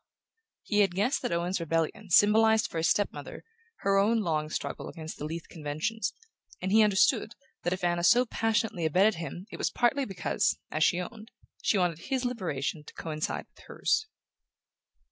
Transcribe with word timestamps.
He 0.63 0.79
had 0.79 0.95
guessed 0.95 1.21
that 1.21 1.31
Owen's 1.31 1.59
rebellion 1.59 2.09
symbolized 2.09 2.71
for 2.71 2.79
his 2.79 2.89
step 2.89 3.13
mother 3.13 3.43
her 3.81 3.99
own 3.99 4.21
long 4.21 4.49
struggle 4.49 4.89
against 4.89 5.19
the 5.19 5.25
Leath 5.25 5.47
conventions, 5.47 6.11
and 6.59 6.71
he 6.71 6.81
understood 6.81 7.35
that 7.61 7.71
if 7.71 7.83
Anna 7.83 8.03
so 8.03 8.25
passionately 8.25 8.83
abetted 8.87 9.17
him 9.19 9.45
it 9.51 9.57
was 9.57 9.69
partly 9.69 10.05
because, 10.05 10.57
as 10.71 10.83
she 10.83 10.99
owned, 10.99 11.29
she 11.61 11.77
wanted 11.77 11.99
his 11.99 12.25
liberation 12.25 12.83
to 12.85 12.95
coincide 12.95 13.45
with 13.49 13.65
hers. 13.67 14.07